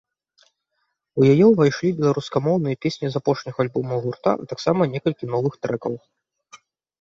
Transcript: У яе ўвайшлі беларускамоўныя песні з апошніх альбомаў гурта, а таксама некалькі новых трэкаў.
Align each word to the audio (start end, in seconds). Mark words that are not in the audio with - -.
У 1.19 1.25
яе 1.33 1.45
ўвайшлі 1.49 1.91
беларускамоўныя 1.99 2.79
песні 2.85 3.07
з 3.17 3.19
апошніх 3.21 3.55
альбомаў 3.65 3.99
гурта, 4.07 4.31
а 4.41 4.51
таксама 4.55 4.81
некалькі 4.95 5.25
новых 5.35 5.53
трэкаў. 5.67 5.93